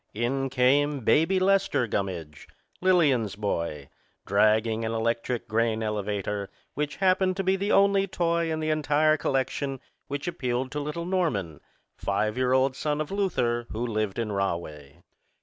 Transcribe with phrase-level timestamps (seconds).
[0.15, 2.47] In came Baby Lester Gummidge,
[2.81, 3.87] Lillian's boy,
[4.25, 9.15] dragging an electric grain elevator which happened to be the only toy in the entire
[9.15, 11.61] collection which appealed to little Norman,
[11.97, 15.03] five year old son of Luther, who lived in Rahway.